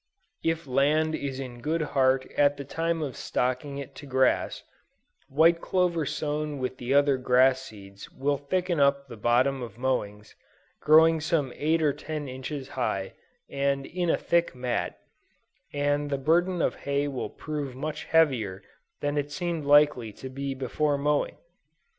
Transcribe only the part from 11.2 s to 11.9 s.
some eight